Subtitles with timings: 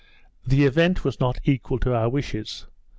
[0.47, 2.65] The event was not equal to our wishes.